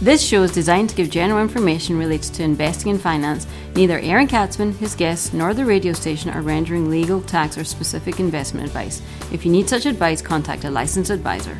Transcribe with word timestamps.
This 0.00 0.22
show 0.22 0.44
is 0.44 0.52
designed 0.52 0.90
to 0.90 0.94
give 0.94 1.10
general 1.10 1.42
information 1.42 1.98
related 1.98 2.32
to 2.34 2.44
investing 2.44 2.92
and 2.92 3.00
finance. 3.00 3.48
Neither 3.74 3.98
Aaron 3.98 4.28
Katsman, 4.28 4.72
his 4.74 4.94
guests, 4.94 5.32
nor 5.32 5.54
the 5.54 5.64
radio 5.64 5.92
station 5.92 6.30
are 6.30 6.40
rendering 6.40 6.88
legal, 6.88 7.20
tax, 7.20 7.58
or 7.58 7.64
specific 7.64 8.20
investment 8.20 8.64
advice. 8.64 9.02
If 9.32 9.44
you 9.44 9.50
need 9.50 9.68
such 9.68 9.86
advice, 9.86 10.22
contact 10.22 10.62
a 10.62 10.70
licensed 10.70 11.10
advisor. 11.10 11.58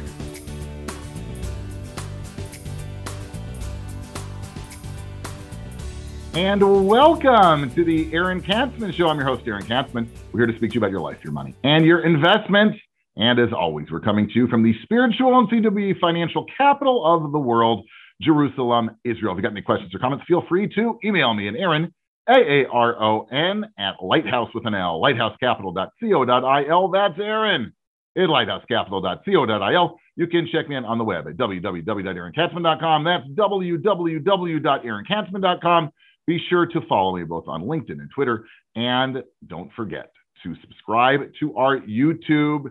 And 6.34 6.86
welcome 6.86 7.74
to 7.74 7.82
the 7.82 8.08
Aaron 8.14 8.40
Katsman 8.40 8.92
Show. 8.92 9.08
I'm 9.08 9.18
your 9.18 9.26
host, 9.26 9.42
Aaron 9.48 9.64
Katsman. 9.64 10.08
We're 10.30 10.42
here 10.42 10.52
to 10.52 10.56
speak 10.56 10.70
to 10.70 10.74
you 10.74 10.80
about 10.80 10.92
your 10.92 11.00
life, 11.00 11.24
your 11.24 11.32
money, 11.32 11.56
and 11.64 11.84
your 11.84 12.04
investments. 12.04 12.78
And 13.16 13.40
as 13.40 13.52
always, 13.52 13.90
we're 13.90 13.98
coming 13.98 14.28
to 14.28 14.34
you 14.34 14.46
from 14.46 14.62
the 14.62 14.74
spiritual 14.84 15.36
and 15.36 15.74
be 15.74 15.92
financial 15.94 16.46
capital 16.56 17.04
of 17.04 17.32
the 17.32 17.38
world, 17.40 17.84
Jerusalem, 18.20 18.90
Israel. 19.04 19.32
If 19.32 19.36
you've 19.36 19.44
got 19.44 19.52
any 19.52 19.62
questions 19.62 19.94
or 19.94 19.98
comments, 19.98 20.24
feel 20.26 20.44
free 20.48 20.68
to 20.74 20.98
email 21.04 21.34
me 21.34 21.46
at 21.48 21.54
Aaron, 21.54 21.94
A-A-R-O-N, 22.28 23.64
at 23.78 23.94
lighthouse 24.02 24.50
with 24.54 24.66
an 24.66 24.74
L, 24.74 25.00
lighthousecapital.co.il. 25.00 26.90
That's 26.90 27.18
Aaron 27.18 27.72
at 28.16 28.28
lighthousecapital.co.il. 28.28 29.98
You 30.16 30.26
can 30.26 30.48
check 30.50 30.68
me 30.68 30.74
out 30.76 30.84
on 30.84 30.98
the 30.98 31.04
web 31.04 31.28
at 31.28 31.36
www.aaronkatsman.com. 31.36 33.04
That's 33.04 33.28
www.aaronkatsman.com. 33.28 35.90
Be 36.26 36.40
sure 36.50 36.66
to 36.66 36.80
follow 36.88 37.16
me 37.16 37.22
both 37.24 37.44
on 37.46 37.62
LinkedIn 37.62 38.00
and 38.00 38.10
Twitter. 38.14 38.44
And 38.74 39.22
don't 39.46 39.72
forget 39.74 40.10
to 40.42 40.54
subscribe 40.60 41.20
to 41.40 41.56
our 41.56 41.78
YouTube 41.80 42.70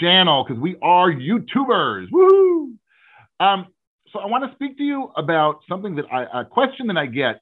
channel 0.00 0.44
because 0.44 0.60
we 0.60 0.76
are 0.82 1.12
YouTubers. 1.12 2.10
Woo! 2.10 2.72
Um, 3.38 3.68
so 4.12 4.20
I 4.20 4.26
want 4.26 4.48
to 4.48 4.54
speak 4.54 4.76
to 4.78 4.82
you 4.82 5.10
about 5.16 5.60
something 5.68 5.96
that 5.96 6.04
I, 6.12 6.40
a 6.40 6.44
question 6.44 6.86
that 6.88 6.96
I 6.96 7.06
get 7.06 7.40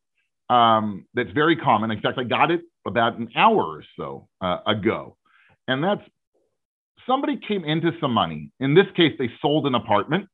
um, 0.49 1.07
that's 1.15 1.31
very 1.31 1.57
common. 1.57 1.91
In 1.91 2.01
fact, 2.01 2.19
I 2.19 2.25
got 2.25 2.51
it 2.51 2.63
about 2.87 3.19
an 3.19 3.29
hour 3.37 3.63
or 3.63 3.85
so 3.97 4.29
uh, 4.41 4.59
ago. 4.67 5.17
And 5.69 5.83
that's 5.83 6.03
somebody 7.07 7.39
came 7.47 7.65
into 7.65 7.91
some 8.01 8.13
money. 8.13 8.51
In 8.61 8.75
this 8.75 8.87
case, 8.97 9.13
they 9.19 9.31
sold 9.41 9.67
an 9.67 9.75
apartment 9.75 10.29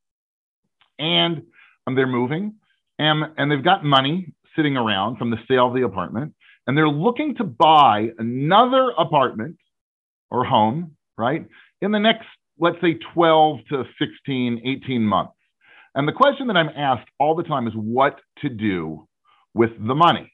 and 0.98 1.42
um, 1.86 1.94
they're 1.94 2.06
moving 2.06 2.54
and, 2.98 3.24
and 3.36 3.50
they've 3.50 3.64
got 3.64 3.84
money 3.84 4.32
sitting 4.54 4.76
around 4.76 5.16
from 5.18 5.30
the 5.30 5.36
sale 5.48 5.68
of 5.68 5.74
the 5.74 5.82
apartment. 5.82 6.34
And 6.66 6.76
they're 6.76 6.88
looking 6.88 7.36
to 7.36 7.44
buy 7.44 8.08
another 8.18 8.90
apartment 8.98 9.56
or 10.30 10.44
home, 10.44 10.96
right, 11.16 11.46
in 11.80 11.92
the 11.92 11.98
next, 11.98 12.26
let's 12.58 12.80
say, 12.80 12.98
12 13.14 13.58
to 13.70 13.84
16, 14.00 14.62
18 14.64 15.02
months. 15.02 15.35
And 15.96 16.08
the 16.08 16.12
question 16.12 16.48
that 16.48 16.58
I'm 16.58 16.70
asked 16.76 17.08
all 17.20 17.36
the 17.36 17.44
time 17.44 17.68
is 17.68 17.74
what 17.74 18.20
to 18.42 18.50
do 18.50 19.08
with 19.54 19.70
the 19.80 19.94
money, 19.94 20.32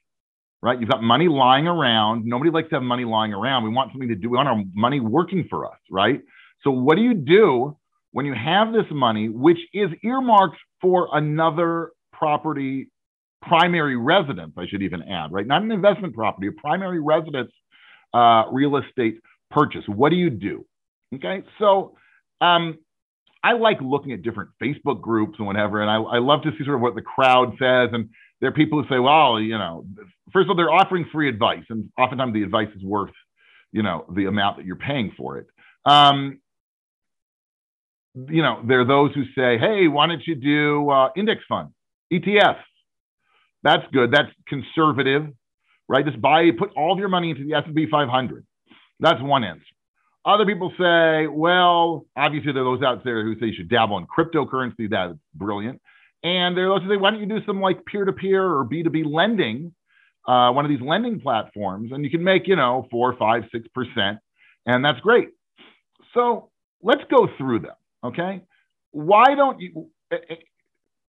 right? 0.61 0.79
You've 0.79 0.89
got 0.89 1.03
money 1.03 1.29
lying 1.29 1.67
around. 1.67 2.25
Nobody 2.25 2.51
likes 2.51 2.69
to 2.71 2.77
have 2.77 2.83
money 2.83 3.05
lying 3.05 3.33
around. 3.33 3.65
We 3.65 3.71
want 3.71 3.93
something 3.93 4.09
to 4.09 4.15
do. 4.15 4.29
We 4.29 4.37
want 4.37 4.49
our 4.49 4.63
money 4.75 5.01
working 5.01 5.47
for 5.49 5.67
us, 5.67 5.79
right? 5.91 6.21
So, 6.63 6.71
what 6.71 6.97
do 6.97 7.03
you 7.03 7.15
do 7.15 7.77
when 8.11 8.27
you 8.27 8.35
have 8.35 8.73
this 8.73 8.85
money, 8.91 9.29
which 9.29 9.59
is 9.73 9.89
earmarked 10.03 10.57
for 10.81 11.09
another 11.13 11.91
property, 12.13 12.89
primary 13.41 13.97
residence, 13.97 14.53
I 14.57 14.67
should 14.67 14.83
even 14.83 15.03
add, 15.03 15.31
right? 15.31 15.47
Not 15.47 15.63
an 15.63 15.71
investment 15.71 16.15
property, 16.15 16.47
a 16.47 16.53
primary 16.53 17.01
residence 17.01 17.51
uh, 18.13 18.45
real 18.51 18.77
estate 18.77 19.15
purchase. 19.51 19.83
What 19.87 20.09
do 20.09 20.17
you 20.17 20.29
do? 20.29 20.65
Okay. 21.15 21.43
So, 21.59 21.95
um, 22.41 22.77
I 23.43 23.53
like 23.53 23.77
looking 23.81 24.13
at 24.13 24.21
different 24.21 24.51
Facebook 24.61 25.01
groups 25.01 25.35
and 25.37 25.45
whatever, 25.45 25.81
and 25.81 25.91
I, 25.91 25.97
I 25.97 26.19
love 26.19 26.43
to 26.43 26.51
see 26.51 26.63
sort 26.63 26.75
of 26.75 26.81
what 26.81 26.95
the 26.95 27.01
crowd 27.01 27.55
says. 27.59 27.89
And 27.91 28.09
there 28.39 28.49
are 28.49 28.53
people 28.53 28.81
who 28.81 28.87
say, 28.87 28.99
well, 28.99 29.39
you 29.39 29.57
know, 29.57 29.85
first 30.31 30.45
of 30.45 30.51
all, 30.51 30.55
they're 30.55 30.71
offering 30.71 31.05
free 31.11 31.27
advice, 31.27 31.63
and 31.69 31.89
oftentimes 31.97 32.33
the 32.33 32.43
advice 32.43 32.69
is 32.75 32.83
worth, 32.83 33.11
you 33.73 33.83
know, 33.83 34.05
the 34.15 34.25
amount 34.25 34.57
that 34.57 34.65
you're 34.65 34.77
paying 34.77 35.11
for 35.17 35.39
it. 35.39 35.47
Um, 35.85 36.39
you 38.15 38.41
know, 38.41 38.61
there 38.65 38.79
are 38.79 38.85
those 38.85 39.11
who 39.13 39.23
say, 39.35 39.57
hey, 39.57 39.87
why 39.87 40.07
don't 40.07 40.25
you 40.25 40.35
do 40.35 40.89
uh, 40.89 41.09
index 41.15 41.41
funds, 41.49 41.73
ETFs? 42.11 42.61
That's 43.63 43.83
good. 43.91 44.11
That's 44.11 44.29
conservative, 44.47 45.27
right? 45.89 46.05
Just 46.05 46.21
buy, 46.21 46.51
put 46.57 46.71
all 46.77 46.93
of 46.93 46.99
your 46.99 47.09
money 47.09 47.31
into 47.31 47.43
the 47.43 47.55
S&P 47.55 47.87
500. 47.89 48.45
That's 48.99 49.21
one 49.21 49.43
answer. 49.43 49.63
Other 50.25 50.45
people 50.45 50.71
say, 50.79 51.27
well, 51.27 52.05
obviously 52.15 52.53
there 52.53 52.61
are 52.61 52.77
those 52.77 52.83
out 52.83 53.03
there 53.03 53.23
who 53.23 53.37
say 53.39 53.47
you 53.47 53.53
should 53.55 53.69
dabble 53.69 53.97
in 53.97 54.07
cryptocurrency. 54.07 54.89
That's 54.89 55.15
brilliant. 55.35 55.81
And 56.23 56.55
there 56.55 56.65
are 56.65 56.79
those 56.79 56.87
who 56.87 56.93
say, 56.93 56.97
why 56.97 57.11
don't 57.11 57.19
you 57.19 57.25
do 57.25 57.45
some 57.45 57.59
like 57.59 57.85
peer-to-peer 57.85 58.41
or 58.41 58.65
B2B 58.65 59.03
lending, 59.05 59.73
uh, 60.25 60.51
one 60.51 60.63
of 60.63 60.69
these 60.69 60.81
lending 60.81 61.19
platforms, 61.19 61.91
and 61.91 62.05
you 62.05 62.09
can 62.09 62.23
make, 62.23 62.47
you 62.47 62.55
know, 62.55 62.87
four, 62.89 63.13
five, 63.17 63.43
six 63.51 63.67
percent, 63.75 64.19
and 64.65 64.85
that's 64.85 65.01
great. 65.01 65.29
So 66.13 66.49
let's 66.81 67.01
go 67.09 67.27
through 67.37 67.59
them. 67.59 67.75
Okay. 68.05 68.41
Why 68.91 69.35
don't 69.35 69.59
you? 69.59 69.89
Eh, 70.13 70.17
eh, 70.29 70.35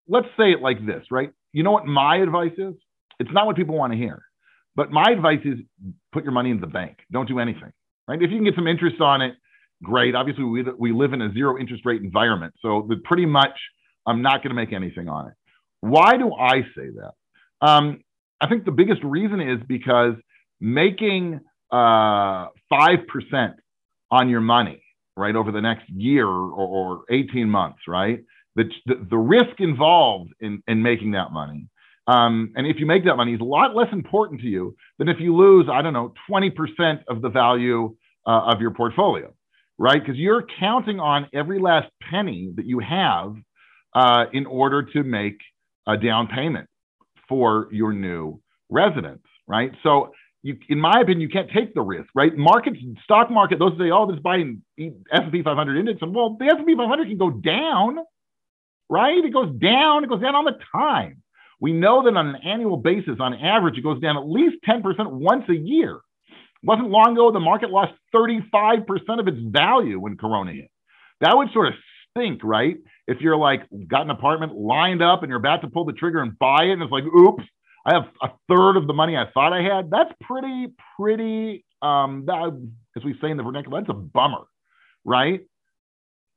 let's 0.09 0.27
say 0.37 0.51
it 0.51 0.61
like 0.61 0.85
this, 0.85 1.05
right? 1.13 1.31
You 1.53 1.63
know 1.63 1.71
what 1.71 1.87
my 1.87 2.17
advice 2.17 2.55
is? 2.59 2.75
It's 3.21 3.31
not 3.33 3.47
what 3.47 3.55
people 3.55 3.77
want 3.77 3.93
to 3.93 3.97
hear, 3.97 4.25
but 4.75 4.91
my 4.91 5.13
advice 5.13 5.41
is 5.45 5.61
put 6.13 6.25
your 6.25 6.33
money 6.33 6.51
in 6.51 6.61
the 6.61 6.67
bank. 6.67 6.99
Don't 7.13 7.29
do 7.29 7.39
anything 7.39 7.73
right? 8.09 8.21
If 8.21 8.31
you 8.31 8.37
can 8.37 8.45
get 8.45 8.55
some 8.55 8.67
interest 8.67 9.01
on 9.01 9.23
it, 9.23 9.35
great. 9.83 10.15
Obviously, 10.15 10.45
we, 10.45 10.65
we 10.79 10.93
live 10.93 11.13
in 11.13 11.23
a 11.23 11.33
zero 11.33 11.59
interest 11.59 11.85
rate 11.85 12.03
environment. 12.03 12.55
So 12.61 12.89
pretty 13.05 13.27
much, 13.27 13.59
I'm 14.07 14.23
not 14.23 14.43
going 14.43 14.51
to 14.51 14.55
make 14.55 14.73
anything 14.73 15.09
on 15.09 15.29
it. 15.29 15.35
Why 15.81 16.17
do 16.17 16.33
I 16.35 16.63
say 16.77 16.89
that? 16.97 17.13
Um, 17.67 18.01
I 18.41 18.49
think 18.49 18.65
the 18.65 18.73
biggest 18.73 19.03
reason 19.03 19.41
is 19.41 19.59
because 19.67 20.15
making 20.61 21.41
uh, 21.71 22.49
5% 22.73 23.55
on 24.11 24.29
your 24.29 24.41
money, 24.41 24.83
right, 25.17 25.35
over 25.35 25.53
the 25.53 25.61
next 25.61 25.89
year 25.89 26.27
or, 26.27 26.51
or 26.53 27.05
18 27.11 27.49
months, 27.49 27.81
right? 27.89 28.21
The, 28.57 28.65
the, 28.87 29.07
the 29.11 29.17
risk 29.17 29.59
involved 29.59 30.33
in, 30.41 30.63
in 30.67 30.83
making 30.83 31.13
that 31.13 31.33
money 31.33 31.69
um, 32.07 32.53
and 32.55 32.67
if 32.67 32.77
you 32.79 32.87
make 32.87 33.05
that 33.05 33.17
money, 33.17 33.33
it's 33.33 33.41
a 33.41 33.45
lot 33.45 33.75
less 33.75 33.89
important 33.93 34.41
to 34.43 34.47
you 34.47 34.77
than 34.99 35.09
if 35.09 35.19
you 35.21 35.35
lose, 35.35 35.69
I 35.73 35.83
don't 35.83 35.95
know, 35.95 36.13
20% 36.31 36.53
of 37.09 37.23
the 37.23 37.31
value 37.31 37.97
uh, 38.27 38.53
of 38.53 38.61
your 38.61 38.73
portfolio, 38.73 39.33
right? 39.79 40.01
Because 40.01 40.17
you're 40.17 40.45
counting 40.61 41.01
on 41.01 41.29
every 41.33 41.59
last 41.59 41.89
penny 42.11 42.53
that 42.57 42.67
you 42.67 42.81
have 42.81 43.37
uh, 43.95 44.25
in 44.33 44.45
order 44.47 44.83
to 44.83 45.03
make 45.03 45.39
a 45.87 45.97
down 45.97 46.27
payment 46.27 46.69
for 47.29 47.69
your 47.71 47.93
new 47.93 48.41
residence, 48.69 49.23
right? 49.47 49.73
So, 49.83 50.13
you, 50.43 50.59
in 50.69 50.79
my 50.79 51.01
opinion, 51.01 51.23
you 51.23 51.31
can't 51.31 51.51
take 51.51 51.73
the 51.73 51.81
risk, 51.81 52.11
right? 52.15 52.37
Markets, 52.37 52.77
stock 53.03 53.31
market, 53.31 53.59
those 53.59 53.73
say, 53.79 53.91
oh, 53.91 54.11
this 54.11 54.21
buying 54.21 54.61
S&P 54.79 55.43
500 55.43 55.79
index, 55.79 56.03
and 56.03 56.15
well, 56.15 56.37
the 56.39 56.45
S&P 56.45 56.77
500 56.77 57.09
can 57.09 57.17
go 57.17 57.31
down, 57.31 57.97
right? 58.91 59.25
It 59.25 59.33
goes 59.33 59.55
down, 59.59 60.05
it 60.05 60.11
goes 60.11 60.21
down 60.21 60.35
all 60.35 60.45
the 60.45 60.59
time. 60.71 61.23
We 61.65 61.73
know 61.73 62.05
that 62.05 62.15
on 62.15 62.27
an 62.27 62.37
annual 62.45 62.77
basis, 62.77 63.17
on 63.21 63.33
average, 63.33 63.79
it 63.79 63.81
goes 63.81 63.99
down 63.99 64.19
at 64.19 64.29
least 64.29 64.57
10% 64.69 64.83
once 65.13 65.45
a 65.49 65.55
year. 65.55 65.95
It 65.95 66.63
wasn't 66.63 66.91
long 66.91 67.13
ago 67.13 67.33
the 67.33 67.41
market 67.41 67.71
lost 67.71 67.95
35% 68.15 68.85
of 69.19 69.29
its 69.29 69.39
value 69.41 69.99
when 69.99 70.19
Corona 70.19 70.53
hit. 70.53 70.71
That 71.23 71.35
would 71.35 71.49
sort 71.55 71.69
of 71.69 71.75
stink, 72.11 72.43
right? 72.45 72.77
If 73.07 73.23
you're 73.23 73.39
like 73.39 73.63
got 73.89 74.03
an 74.03 74.11
apartment 74.11 74.55
lined 74.55 75.03
up 75.03 75.23
and 75.23 75.31
you're 75.31 75.39
about 75.39 75.63
to 75.63 75.69
pull 75.69 75.87
the 75.87 75.95
trigger 75.95 76.21
and 76.21 76.39
buy 76.39 76.65
it, 76.65 76.73
and 76.73 76.83
it's 76.83 76.93
like, 76.93 77.05
oops, 77.05 77.45
I 77.87 77.95
have 77.95 78.09
a 78.21 78.29
third 78.47 78.77
of 78.77 78.87
the 78.87 78.93
money 78.93 79.17
I 79.17 79.25
thought 79.33 79.55
I 79.55 79.63
had. 79.63 79.89
That's 79.91 80.13
pretty, 80.21 80.67
pretty, 80.99 81.65
um, 81.81 82.25
that, 82.27 82.61
as 82.95 83.05
we 83.05 83.15
say 83.23 83.31
in 83.31 83.39
the 83.39 83.43
vernacular, 83.43 83.81
that's 83.81 83.89
a 83.89 83.95
bummer, 83.95 84.45
right? 85.03 85.41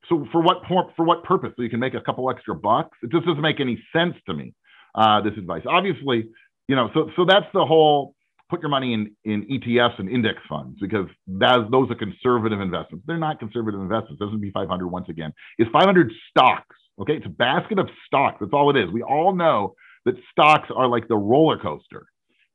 So 0.08 0.26
for 0.32 0.40
what 0.40 0.62
for 0.66 1.04
what 1.04 1.22
purpose? 1.22 1.52
So 1.54 1.62
you 1.64 1.68
can 1.68 1.80
make 1.80 1.92
a 1.92 2.00
couple 2.00 2.30
extra 2.30 2.54
bucks? 2.54 2.96
It 3.02 3.10
just 3.10 3.26
doesn't 3.26 3.42
make 3.42 3.60
any 3.60 3.78
sense 3.92 4.14
to 4.24 4.32
me 4.32 4.54
uh, 4.98 5.20
this 5.20 5.32
advice. 5.38 5.62
Obviously, 5.66 6.28
you 6.66 6.76
know, 6.76 6.90
so 6.92 7.10
so 7.16 7.24
that's 7.24 7.46
the 7.54 7.64
whole 7.64 8.14
put 8.50 8.60
your 8.60 8.70
money 8.70 8.94
in 8.94 9.14
in 9.24 9.46
ETFs 9.46 9.98
and 9.98 10.08
index 10.08 10.38
funds 10.48 10.78
because 10.80 11.06
that, 11.26 11.68
those 11.70 11.90
are 11.90 11.94
conservative 11.94 12.60
investments. 12.60 13.04
They're 13.06 13.18
not 13.18 13.38
conservative 13.38 13.80
investments. 13.80 14.18
The 14.18 14.26
S&P 14.26 14.50
500 14.52 14.88
once 14.88 15.08
again. 15.08 15.32
Is 15.58 15.68
500 15.72 16.10
stocks? 16.30 16.76
Okay, 17.00 17.14
it's 17.14 17.26
a 17.26 17.30
basket 17.30 17.78
of 17.78 17.88
stocks. 18.06 18.38
That's 18.40 18.52
all 18.52 18.70
it 18.70 18.76
is. 18.76 18.90
We 18.90 19.02
all 19.02 19.34
know 19.34 19.74
that 20.04 20.14
stocks 20.32 20.68
are 20.74 20.88
like 20.88 21.06
the 21.06 21.16
roller 21.16 21.58
coaster, 21.58 22.06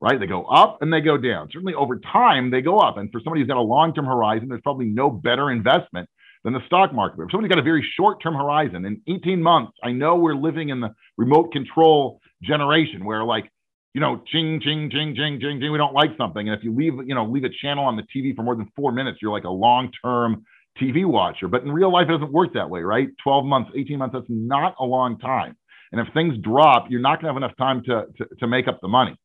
right? 0.01 0.19
They 0.19 0.27
go 0.27 0.43
up 0.43 0.81
and 0.81 0.91
they 0.91 0.99
go 0.99 1.17
down. 1.17 1.47
Certainly 1.51 1.75
over 1.75 1.99
time 1.99 2.51
they 2.51 2.61
go 2.61 2.77
up. 2.77 2.97
And 2.97 3.09
for 3.11 3.21
somebody 3.23 3.41
who's 3.41 3.47
got 3.47 3.57
a 3.57 3.61
long-term 3.61 4.05
horizon, 4.05 4.49
there's 4.49 4.61
probably 4.61 4.87
no 4.87 5.09
better 5.09 5.49
investment 5.49 6.09
than 6.43 6.53
the 6.53 6.65
stock 6.65 6.93
market. 6.93 7.21
If 7.21 7.31
somebody's 7.31 7.49
got 7.49 7.59
a 7.59 7.63
very 7.63 7.85
short-term 7.97 8.33
horizon, 8.33 8.85
in 8.85 9.01
18 9.07 9.41
months, 9.41 9.73
I 9.83 9.91
know 9.91 10.15
we're 10.15 10.35
living 10.35 10.69
in 10.69 10.81
the 10.81 10.93
remote 11.17 11.51
control 11.51 12.19
generation 12.41 13.05
where 13.05 13.23
like, 13.23 13.49
you 13.93 14.01
know, 14.01 14.21
ching, 14.27 14.59
ching, 14.61 14.89
ching, 14.91 15.15
ching, 15.15 15.39
ching, 15.39 15.59
ching, 15.59 15.71
we 15.71 15.77
don't 15.77 15.93
like 15.93 16.11
something. 16.17 16.49
And 16.49 16.57
if 16.57 16.63
you 16.63 16.75
leave, 16.75 16.93
you 17.07 17.15
know, 17.15 17.25
leave 17.25 17.43
a 17.43 17.49
channel 17.61 17.85
on 17.85 17.95
the 17.95 18.03
TV 18.03 18.35
for 18.35 18.43
more 18.43 18.55
than 18.55 18.67
four 18.75 18.91
minutes, 18.91 19.19
you're 19.21 19.31
like 19.31 19.43
a 19.43 19.49
long-term 19.49 20.43
TV 20.81 21.05
watcher. 21.05 21.47
But 21.47 21.63
in 21.63 21.71
real 21.71 21.91
life, 21.91 22.07
it 22.09 22.13
doesn't 22.13 22.31
work 22.31 22.53
that 22.55 22.69
way, 22.69 22.81
right? 22.81 23.09
12 23.23 23.45
months, 23.45 23.71
18 23.75 23.97
months, 23.99 24.13
that's 24.13 24.25
not 24.29 24.75
a 24.79 24.83
long 24.83 25.19
time. 25.19 25.55
And 25.91 26.01
if 26.01 26.11
things 26.13 26.35
drop, 26.41 26.87
you're 26.89 27.01
not 27.01 27.21
going 27.21 27.33
to 27.33 27.33
have 27.33 27.37
enough 27.37 27.55
time 27.57 27.83
to, 27.83 28.05
to, 28.17 28.35
to 28.39 28.47
make 28.47 28.67
up 28.67 28.79
the 28.81 28.87
money. 28.87 29.15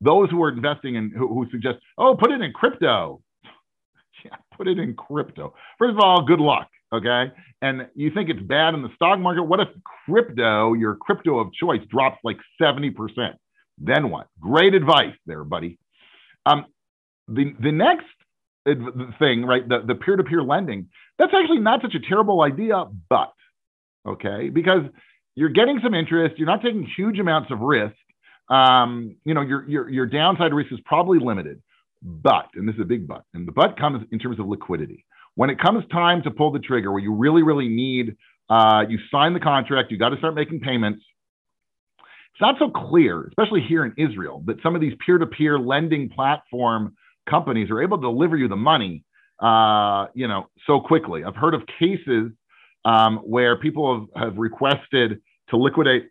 Those 0.00 0.30
who 0.30 0.42
are 0.44 0.50
investing 0.50 0.94
in 0.94 1.10
who, 1.10 1.26
who 1.28 1.50
suggest, 1.50 1.78
oh, 1.98 2.16
put 2.18 2.30
it 2.30 2.40
in 2.40 2.52
crypto. 2.52 3.20
put 4.56 4.68
it 4.68 4.78
in 4.78 4.94
crypto. 4.94 5.54
First 5.78 5.92
of 5.92 6.00
all, 6.00 6.22
good 6.22 6.40
luck. 6.40 6.68
Okay. 6.92 7.32
And 7.60 7.88
you 7.94 8.10
think 8.14 8.30
it's 8.30 8.42
bad 8.42 8.74
in 8.74 8.82
the 8.82 8.90
stock 8.94 9.18
market. 9.18 9.44
What 9.44 9.60
if 9.60 9.68
crypto, 10.06 10.74
your 10.74 10.96
crypto 10.96 11.38
of 11.38 11.52
choice, 11.52 11.80
drops 11.90 12.18
like 12.22 12.36
70%? 12.60 12.92
Then 13.78 14.10
what? 14.10 14.28
Great 14.40 14.74
advice 14.74 15.14
there, 15.26 15.42
buddy. 15.44 15.78
Um, 16.46 16.66
the, 17.26 17.52
the 17.60 17.72
next 17.72 18.06
thing, 19.18 19.44
right? 19.44 19.68
The, 19.68 19.82
the 19.86 19.94
peer-to-peer 19.94 20.42
lending, 20.42 20.88
that's 21.18 21.32
actually 21.34 21.58
not 21.58 21.82
such 21.82 21.94
a 21.94 22.00
terrible 22.08 22.42
idea, 22.42 22.84
but 23.08 23.32
okay, 24.06 24.50
because 24.50 24.82
you're 25.34 25.50
getting 25.50 25.80
some 25.82 25.94
interest, 25.94 26.38
you're 26.38 26.46
not 26.46 26.62
taking 26.62 26.88
huge 26.96 27.18
amounts 27.18 27.50
of 27.50 27.60
risk. 27.60 27.96
Um, 28.48 29.16
you 29.24 29.34
know, 29.34 29.40
your, 29.40 29.68
your, 29.68 29.88
your 29.88 30.06
downside 30.06 30.52
risk 30.52 30.72
is 30.72 30.78
probably 30.84 31.18
limited, 31.18 31.62
but, 32.04 32.48
and 32.54 32.68
this 32.68 32.74
is 32.74 32.82
a 32.82 32.84
big 32.84 33.08
but, 33.08 33.24
and 33.32 33.48
the 33.48 33.52
but 33.52 33.78
comes 33.78 34.04
in 34.12 34.18
terms 34.18 34.38
of 34.38 34.46
liquidity. 34.46 35.04
When 35.36 35.50
it 35.50 35.58
comes 35.58 35.84
time 35.90 36.22
to 36.22 36.30
pull 36.30 36.52
the 36.52 36.58
trigger, 36.58 36.92
where 36.92 37.02
you 37.02 37.14
really, 37.14 37.42
really 37.42 37.68
need, 37.68 38.16
uh, 38.50 38.84
you 38.88 38.98
sign 39.10 39.32
the 39.32 39.40
contract, 39.40 39.90
you 39.90 39.98
got 39.98 40.10
to 40.10 40.18
start 40.18 40.34
making 40.34 40.60
payments. 40.60 41.02
It's 41.98 42.40
not 42.40 42.56
so 42.58 42.68
clear, 42.68 43.26
especially 43.28 43.62
here 43.66 43.84
in 43.84 43.94
Israel, 43.96 44.42
that 44.46 44.56
some 44.62 44.74
of 44.74 44.80
these 44.80 44.92
peer-to-peer 45.04 45.58
lending 45.58 46.10
platform 46.10 46.94
companies 47.28 47.70
are 47.70 47.82
able 47.82 47.96
to 47.96 48.02
deliver 48.02 48.36
you 48.36 48.48
the 48.48 48.56
money, 48.56 49.04
uh, 49.40 50.06
you 50.14 50.28
know, 50.28 50.48
so 50.66 50.80
quickly. 50.80 51.24
I've 51.24 51.36
heard 51.36 51.54
of 51.54 51.62
cases 51.78 52.32
um, 52.84 53.18
where 53.18 53.56
people 53.58 54.08
have, 54.14 54.24
have 54.24 54.38
requested 54.38 55.22
to 55.50 55.56
liquidate 55.56 56.10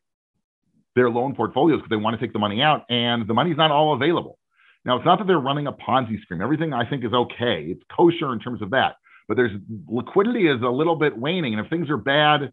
their 0.96 1.10
loan 1.10 1.36
portfolios 1.36 1.80
because 1.80 1.90
they 1.90 1.96
want 1.98 2.20
to 2.20 2.26
take 2.26 2.34
the 2.34 2.40
money 2.40 2.62
out, 2.62 2.84
and 2.90 3.28
the 3.28 3.34
money's 3.34 3.58
not 3.58 3.72
all 3.72 3.94
available. 3.94 4.38
Now, 4.86 4.98
it's 4.98 5.06
not 5.06 5.20
that 5.20 5.28
they're 5.28 5.40
running 5.40 5.68
a 5.68 5.72
Ponzi 5.72 6.22
scheme. 6.22 6.42
Everything 6.42 6.74
I 6.74 6.90
think 6.90 7.06
is 7.06 7.14
okay. 7.14 7.66
It's 7.70 7.82
kosher 7.96 8.34
in 8.34 8.40
terms 8.40 8.62
of 8.62 8.72
that, 8.72 8.96
but 9.28 9.38
there's 9.38 9.52
liquidity 9.88 10.48
is 10.48 10.62
a 10.62 10.70
little 10.70 10.96
bit 10.96 11.18
waning, 11.18 11.54
and 11.54 11.64
if 11.66 11.70
things 11.70 11.90
are 11.90 11.98
bad 11.98 12.52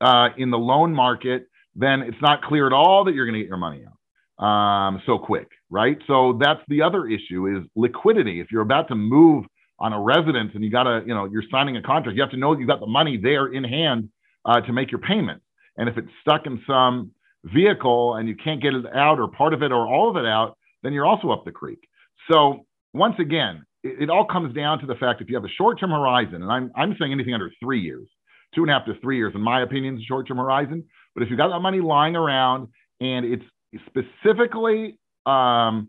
uh, 0.00 0.28
in 0.36 0.50
the 0.50 0.58
loan 0.58 0.94
market, 0.94 1.46
then 1.74 2.00
it's 2.00 2.20
not 2.22 2.42
clear 2.42 2.66
at 2.66 2.72
all 2.72 3.04
that 3.04 3.14
you're 3.14 3.26
going 3.26 3.34
to 3.34 3.40
get 3.40 3.48
your 3.48 3.58
money 3.58 3.82
out 3.86 3.96
um, 4.40 5.02
so 5.06 5.18
quick, 5.18 5.48
right? 5.68 5.98
So 6.06 6.38
that's 6.40 6.60
the 6.68 6.82
other 6.82 7.06
issue 7.06 7.46
is 7.46 7.68
liquidity. 7.76 8.40
If 8.40 8.50
you're 8.50 8.62
about 8.62 8.88
to 8.88 8.94
move 8.94 9.44
on 9.78 9.92
a 9.92 10.00
residence 10.00 10.52
and 10.54 10.64
you 10.64 10.70
got 10.70 10.84
to, 10.84 11.02
you 11.06 11.14
know, 11.14 11.26
you're 11.26 11.44
signing 11.50 11.76
a 11.76 11.82
contract, 11.82 12.16
you 12.16 12.22
have 12.22 12.30
to 12.30 12.36
know 12.36 12.58
you've 12.58 12.68
got 12.68 12.80
the 12.80 12.86
money 12.86 13.18
there 13.22 13.52
in 13.52 13.64
hand 13.64 14.08
uh, 14.44 14.60
to 14.62 14.72
make 14.72 14.90
your 14.90 15.00
payment. 15.00 15.42
And 15.76 15.88
if 15.88 15.96
it's 15.98 16.08
stuck 16.22 16.46
in 16.46 16.62
some 16.66 17.12
vehicle 17.44 18.14
and 18.14 18.28
you 18.28 18.36
can't 18.36 18.62
get 18.62 18.74
it 18.74 18.84
out 18.94 19.18
or 19.18 19.28
part 19.28 19.54
of 19.54 19.62
it 19.62 19.72
or 19.72 19.86
all 19.86 20.10
of 20.10 20.16
it 20.16 20.26
out, 20.26 20.56
then 20.82 20.92
you're 20.92 21.06
also 21.06 21.30
up 21.30 21.44
the 21.44 21.52
creek. 21.52 21.88
So 22.30 22.66
once 22.92 23.14
again, 23.18 23.64
it, 23.82 24.02
it 24.04 24.10
all 24.10 24.24
comes 24.24 24.54
down 24.54 24.78
to 24.80 24.86
the 24.86 24.94
fact 24.96 25.20
if 25.20 25.28
you 25.28 25.36
have 25.36 25.44
a 25.44 25.54
short-term 25.56 25.90
horizon, 25.90 26.42
and 26.42 26.50
I'm 26.50 26.70
I'm 26.76 26.96
saying 26.98 27.12
anything 27.12 27.34
under 27.34 27.50
three 27.62 27.80
years, 27.80 28.08
two 28.54 28.62
and 28.62 28.70
a 28.70 28.74
half 28.74 28.86
to 28.86 28.94
three 29.00 29.16
years, 29.16 29.32
in 29.34 29.40
my 29.40 29.62
opinion, 29.62 29.96
is 29.96 30.02
a 30.02 30.04
short-term 30.04 30.38
horizon. 30.38 30.84
But 31.14 31.22
if 31.22 31.30
you've 31.30 31.38
got 31.38 31.48
that 31.48 31.60
money 31.60 31.80
lying 31.80 32.16
around 32.16 32.68
and 33.00 33.24
it's 33.24 33.44
specifically 33.86 34.98
um, 35.26 35.88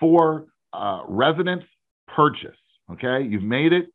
for 0.00 0.46
uh, 0.72 1.02
residence 1.08 1.64
purchase. 2.14 2.56
Okay, 2.92 3.26
you've 3.26 3.42
made 3.42 3.72
it. 3.72 3.86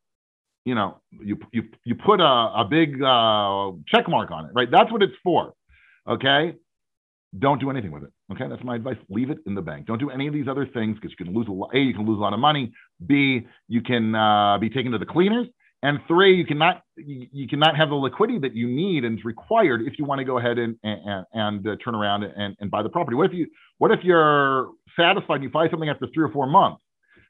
You 0.64 0.74
know, 0.74 1.00
you 1.10 1.38
you 1.52 1.62
you 1.84 1.94
put 1.94 2.20
a, 2.20 2.24
a 2.24 2.66
big 2.68 3.02
uh, 3.02 3.72
check 3.88 4.08
mark 4.08 4.30
on 4.30 4.46
it, 4.46 4.50
right? 4.54 4.68
That's 4.70 4.90
what 4.92 5.02
it's 5.02 5.14
for. 5.22 5.54
Okay, 6.08 6.54
don't 7.38 7.60
do 7.60 7.70
anything 7.70 7.92
with 7.92 8.04
it. 8.04 8.12
Okay, 8.32 8.44
that's 8.48 8.62
my 8.62 8.76
advice. 8.76 8.96
Leave 9.08 9.30
it 9.30 9.38
in 9.46 9.54
the 9.54 9.62
bank. 9.62 9.86
Don't 9.86 9.98
do 9.98 10.10
any 10.10 10.28
of 10.28 10.34
these 10.34 10.46
other 10.48 10.66
things 10.66 10.96
because 10.96 11.10
you 11.18 11.24
can 11.24 11.34
lose 11.34 11.48
a 11.48 11.52
lot. 11.52 11.70
A, 11.74 11.78
you 11.78 11.94
can 11.94 12.06
lose 12.06 12.18
a 12.18 12.22
lot 12.22 12.32
of 12.32 12.38
money. 12.38 12.72
B, 13.04 13.46
you 13.66 13.82
can 13.82 14.14
uh, 14.14 14.56
be 14.58 14.70
taken 14.70 14.92
to 14.92 14.98
the 14.98 15.06
cleaners. 15.06 15.48
And 15.82 15.98
three, 16.06 16.36
you 16.36 16.44
cannot 16.44 16.82
you 16.96 17.48
cannot 17.48 17.74
have 17.74 17.88
the 17.88 17.94
liquidity 17.94 18.38
that 18.40 18.54
you 18.54 18.68
need 18.68 19.04
and 19.04 19.18
is 19.18 19.24
required 19.24 19.80
if 19.80 19.98
you 19.98 20.04
want 20.04 20.18
to 20.18 20.24
go 20.24 20.38
ahead 20.38 20.58
and 20.58 20.76
and, 20.82 21.24
and 21.32 21.66
uh, 21.66 21.76
turn 21.82 21.94
around 21.94 22.22
and, 22.22 22.54
and 22.60 22.70
buy 22.70 22.82
the 22.82 22.90
property. 22.90 23.16
What 23.16 23.26
if 23.26 23.32
you 23.32 23.46
what 23.78 23.90
if 23.90 24.00
you're 24.02 24.68
satisfied 24.94 25.36
and 25.36 25.44
you 25.44 25.50
buy 25.50 25.70
something 25.70 25.88
after 25.88 26.06
three 26.12 26.22
or 26.22 26.30
four 26.30 26.46
months, 26.46 26.82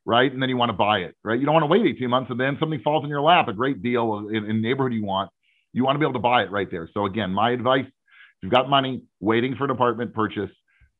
right? 0.05 0.33
And 0.33 0.43
then 0.43 0.49
you 0.49 0.57
want 0.57 0.71
to 0.71 0.77
buy 0.77 0.99
it, 0.99 1.15
right? 1.23 1.39
You 1.39 1.47
don't 1.47 1.55
want 1.55 1.63
to 1.63 1.69
wait 1.69 1.87
18 1.87 2.11
months 2.11 2.31
and 2.31 2.41
then 2.41 2.57
something 2.59 2.81
falls 2.83 3.05
in 3.05 3.11
your 3.11 3.21
lap, 3.21 3.47
a 3.47 3.53
great 3.53 3.85
deal 3.85 4.29
in, 4.33 4.51
in 4.51 4.61
neighborhood 4.61 4.93
you 4.93 5.05
want. 5.05 5.31
You 5.73 5.85
want 5.85 5.95
to 5.95 6.01
be 6.01 6.05
able 6.05 6.15
to 6.15 6.19
buy 6.19 6.43
it 6.43 6.51
right 6.51 6.69
there. 6.69 6.91
So 6.93 7.07
again, 7.07 7.31
my 7.31 7.53
advice: 7.53 7.87
if 7.87 8.43
you've 8.43 8.53
got 8.53 8.69
money 8.69 9.05
waiting 9.21 9.55
for 9.55 9.63
an 9.65 9.71
apartment 9.71 10.13
purchase, 10.13 10.51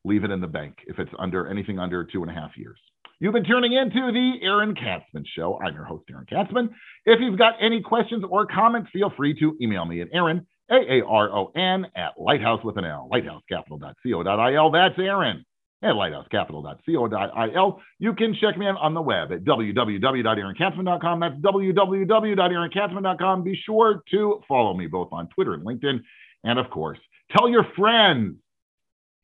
leave 0.03 0.23
it 0.23 0.31
in 0.31 0.41
the 0.41 0.47
bank 0.47 0.77
if 0.87 0.97
it's 0.99 1.11
under 1.19 1.47
anything 1.47 1.79
under 1.79 2.03
two 2.03 2.21
and 2.21 2.31
a 2.31 2.33
half 2.33 2.57
years. 2.57 2.77
You've 3.19 3.33
been 3.33 3.45
tuning 3.45 3.73
into 3.73 4.11
the 4.11 4.39
Aaron 4.41 4.73
Katsman 4.73 5.25
Show. 5.35 5.59
I'm 5.63 5.75
your 5.75 5.83
host, 5.83 6.05
Aaron 6.09 6.25
Katsman. 6.27 6.71
If 7.05 7.19
you've 7.19 7.37
got 7.37 7.53
any 7.61 7.81
questions 7.81 8.23
or 8.27 8.47
comments, 8.47 8.89
feel 8.91 9.11
free 9.15 9.37
to 9.39 9.55
email 9.61 9.85
me 9.85 10.01
at 10.01 10.07
Aaron, 10.11 10.47
A-A-R-O-N, 10.71 11.85
at 11.95 12.19
lighthouse 12.19 12.63
with 12.63 12.77
an 12.77 12.85
L, 12.85 13.07
lighthousecapital.co.il. 13.13 14.71
That's 14.71 14.97
Aaron 14.97 15.45
at 15.83 15.93
lighthousecapital.co.il. 15.93 17.81
You 17.99 18.13
can 18.13 18.35
check 18.41 18.57
me 18.57 18.67
out 18.67 18.77
on 18.81 18.95
the 18.95 19.01
web 19.01 19.31
at 19.31 19.43
www.aaronkatsman.com. 19.43 21.19
That's 21.19 21.35
www.aaronkatsman.com. 21.35 23.43
Be 23.43 23.61
sure 23.65 24.03
to 24.11 24.41
follow 24.47 24.73
me 24.73 24.87
both 24.87 25.09
on 25.11 25.27
Twitter 25.29 25.53
and 25.53 25.63
LinkedIn. 25.63 25.99
And 26.43 26.57
of 26.57 26.71
course, 26.71 26.97
tell 27.35 27.49
your 27.49 27.67
friends 27.75 28.37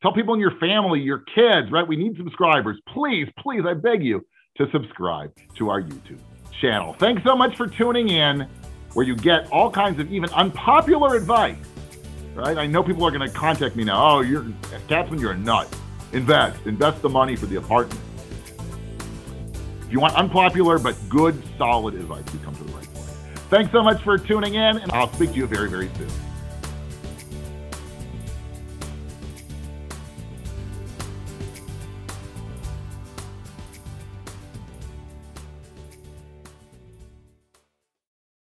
Tell 0.00 0.12
people 0.12 0.34
in 0.34 0.40
your 0.40 0.56
family, 0.58 1.00
your 1.00 1.24
kids, 1.34 1.72
right? 1.72 1.86
We 1.86 1.96
need 1.96 2.16
subscribers. 2.16 2.78
Please, 2.94 3.26
please, 3.36 3.62
I 3.66 3.74
beg 3.74 4.04
you 4.04 4.24
to 4.56 4.70
subscribe 4.70 5.32
to 5.56 5.70
our 5.70 5.82
YouTube 5.82 6.20
channel. 6.60 6.94
Thanks 7.00 7.24
so 7.24 7.34
much 7.34 7.56
for 7.56 7.66
tuning 7.66 8.08
in, 8.08 8.46
where 8.94 9.04
you 9.04 9.16
get 9.16 9.50
all 9.50 9.70
kinds 9.70 9.98
of 9.98 10.12
even 10.12 10.30
unpopular 10.30 11.16
advice, 11.16 11.56
right? 12.34 12.56
I 12.56 12.66
know 12.66 12.82
people 12.84 13.04
are 13.04 13.10
going 13.10 13.28
to 13.28 13.34
contact 13.34 13.74
me 13.74 13.82
now. 13.82 14.18
Oh, 14.18 14.20
you're 14.20 14.46
Katsman, 14.86 15.18
you're 15.18 15.32
a 15.32 15.38
nut. 15.38 15.68
Invest, 16.12 16.64
invest 16.66 17.02
the 17.02 17.08
money 17.08 17.34
for 17.34 17.46
the 17.46 17.56
apartment. 17.56 18.00
If 19.82 19.90
you 19.90 19.98
want 19.98 20.14
unpopular 20.14 20.78
but 20.78 20.96
good, 21.08 21.42
solid 21.58 21.94
advice, 21.94 22.24
you 22.32 22.38
come 22.44 22.54
to 22.54 22.62
the 22.62 22.72
right 22.72 22.94
place. 22.94 23.16
Thanks 23.50 23.72
so 23.72 23.82
much 23.82 24.00
for 24.04 24.16
tuning 24.16 24.54
in, 24.54 24.78
and 24.78 24.92
I'll 24.92 25.12
speak 25.12 25.30
to 25.30 25.36
you 25.36 25.46
very, 25.48 25.68
very 25.68 25.90
soon. 25.96 26.08